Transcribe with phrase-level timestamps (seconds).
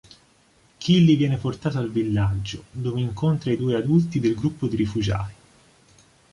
[0.79, 5.33] Killy viene portato al villaggio, dove incontra i due adulti del gruppo di rifugiati.